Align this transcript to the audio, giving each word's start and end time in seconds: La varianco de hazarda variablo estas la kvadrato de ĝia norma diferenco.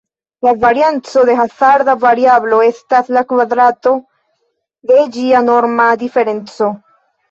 La 0.45 0.53
varianco 0.61 1.25
de 1.31 1.35
hazarda 1.43 1.95
variablo 2.07 2.63
estas 2.71 3.13
la 3.19 3.25
kvadrato 3.35 3.97
de 4.93 5.09
ĝia 5.17 5.47
norma 5.55 5.91
diferenco. 6.07 6.77